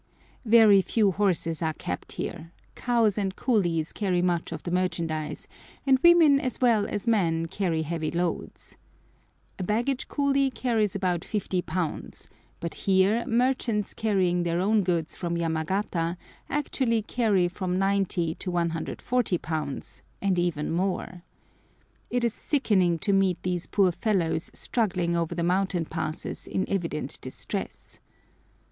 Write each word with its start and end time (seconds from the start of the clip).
Very 0.45 0.81
few 0.81 1.11
horses 1.11 1.61
are 1.61 1.73
kept 1.75 2.13
here. 2.13 2.51
Cows 2.73 3.19
and 3.19 3.35
coolies 3.35 3.93
carry 3.93 4.23
much 4.23 4.51
of 4.51 4.63
the 4.63 4.71
merchandise, 4.71 5.47
and 5.85 5.99
women 5.99 6.39
as 6.39 6.59
well 6.59 6.87
as 6.87 7.05
men 7.05 7.45
carry 7.45 7.83
heavy 7.83 8.09
loads. 8.09 8.77
A 9.59 9.63
baggage 9.63 10.07
coolie 10.07 10.49
carries 10.49 10.95
about 10.95 11.23
50 11.23 11.61
lbs., 11.61 12.29
but 12.59 12.73
here 12.73 13.23
merchants 13.27 13.93
carrying 13.93 14.41
their 14.41 14.59
own 14.59 14.81
goods 14.81 15.15
from 15.15 15.35
Yamagata 15.37 16.17
actually 16.49 17.03
carry 17.03 17.47
from 17.47 17.77
90 17.77 18.33
to 18.33 18.49
140 18.49 19.37
lbs., 19.37 20.01
and 20.19 20.39
even 20.39 20.71
more. 20.71 21.21
It 22.09 22.23
is 22.23 22.33
sickening 22.33 22.97
to 22.97 23.13
meet 23.13 23.37
these 23.43 23.67
poor 23.67 23.91
fellows 23.91 24.49
struggling 24.55 25.15
over 25.15 25.35
the 25.35 25.43
mountain 25.43 25.85
passes 25.85 26.47
in 26.47 26.67
evident 26.67 27.21
distress. 27.21 27.99